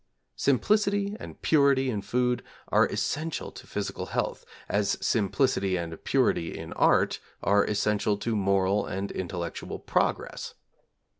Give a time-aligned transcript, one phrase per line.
[0.35, 6.73] Simplicity and purity in food are essential to physical health as simplicity and purity in
[6.73, 10.55] art are essential to moral and intellectual progress.